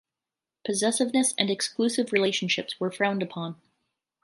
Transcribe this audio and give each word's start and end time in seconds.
Possessiveness 0.65 1.35
and 1.37 1.51
exclusive 1.51 2.11
relationships 2.11 2.79
were 2.79 2.89
frowned 2.89 3.21
upon. 3.21 3.61